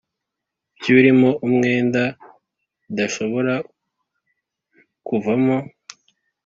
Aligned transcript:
by 0.77 0.87
urimo 0.97 1.29
umwenda 1.45 2.01
bidashobora 2.87 3.53
kuvamo 5.07 5.57